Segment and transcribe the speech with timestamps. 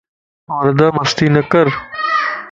[0.59, 1.67] وردا مستي نڪر